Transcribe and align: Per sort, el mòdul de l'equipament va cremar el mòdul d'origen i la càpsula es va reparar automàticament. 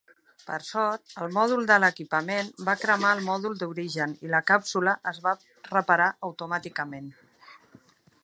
Per 0.45 0.55
sort, 0.67 1.01
el 1.25 1.33
mòdul 1.35 1.67
de 1.71 1.75
l'equipament 1.83 2.49
va 2.69 2.75
cremar 2.83 3.11
el 3.17 3.21
mòdul 3.27 3.59
d'origen 3.59 4.15
i 4.29 4.33
la 4.35 4.41
càpsula 4.53 4.97
es 5.13 5.21
va 5.27 5.37
reparar 5.75 6.11
automàticament. 6.31 7.13